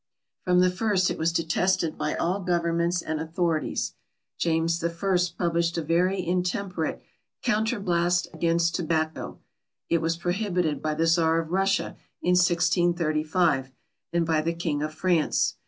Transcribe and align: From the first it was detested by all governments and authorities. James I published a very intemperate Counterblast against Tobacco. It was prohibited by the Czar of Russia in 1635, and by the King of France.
From 0.41 0.61
the 0.61 0.71
first 0.71 1.11
it 1.11 1.19
was 1.19 1.31
detested 1.31 1.95
by 1.95 2.15
all 2.15 2.39
governments 2.39 3.03
and 3.03 3.19
authorities. 3.21 3.93
James 4.39 4.83
I 4.83 4.87
published 5.37 5.77
a 5.77 5.83
very 5.83 6.25
intemperate 6.25 7.03
Counterblast 7.43 8.27
against 8.33 8.73
Tobacco. 8.73 9.37
It 9.89 9.99
was 10.01 10.17
prohibited 10.17 10.81
by 10.81 10.95
the 10.95 11.05
Czar 11.05 11.39
of 11.41 11.51
Russia 11.51 11.97
in 12.19 12.31
1635, 12.33 13.69
and 14.11 14.25
by 14.25 14.41
the 14.41 14.53
King 14.53 14.81
of 14.81 14.91
France. 14.91 15.57